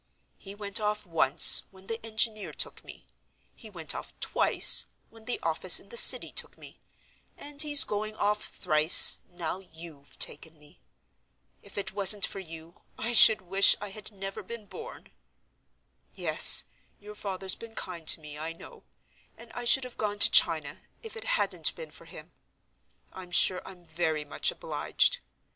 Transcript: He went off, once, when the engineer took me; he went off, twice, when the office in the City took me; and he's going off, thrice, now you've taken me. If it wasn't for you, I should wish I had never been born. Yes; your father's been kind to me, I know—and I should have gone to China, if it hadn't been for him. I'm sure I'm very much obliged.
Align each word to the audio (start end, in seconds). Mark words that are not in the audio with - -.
He 0.39 0.55
went 0.55 0.79
off, 0.81 1.05
once, 1.05 1.61
when 1.69 1.85
the 1.85 2.03
engineer 2.03 2.53
took 2.53 2.83
me; 2.83 3.05
he 3.55 3.69
went 3.69 3.93
off, 3.93 4.19
twice, 4.19 4.87
when 5.11 5.25
the 5.25 5.39
office 5.43 5.79
in 5.79 5.89
the 5.89 5.95
City 5.95 6.31
took 6.31 6.57
me; 6.57 6.79
and 7.37 7.61
he's 7.61 7.83
going 7.83 8.15
off, 8.15 8.45
thrice, 8.45 9.19
now 9.29 9.59
you've 9.59 10.17
taken 10.17 10.57
me. 10.57 10.81
If 11.61 11.77
it 11.77 11.91
wasn't 11.91 12.25
for 12.25 12.39
you, 12.39 12.81
I 12.97 13.13
should 13.13 13.41
wish 13.41 13.75
I 13.79 13.91
had 13.91 14.11
never 14.11 14.41
been 14.41 14.65
born. 14.65 15.11
Yes; 16.15 16.63
your 16.99 17.13
father's 17.13 17.53
been 17.53 17.75
kind 17.75 18.07
to 18.07 18.19
me, 18.19 18.39
I 18.39 18.53
know—and 18.53 19.53
I 19.53 19.65
should 19.65 19.83
have 19.83 19.99
gone 19.99 20.17
to 20.17 20.31
China, 20.31 20.81
if 21.03 21.15
it 21.15 21.25
hadn't 21.37 21.75
been 21.75 21.91
for 21.91 22.05
him. 22.05 22.31
I'm 23.13 23.29
sure 23.29 23.61
I'm 23.67 23.85
very 23.85 24.25
much 24.25 24.49
obliged. 24.49 25.19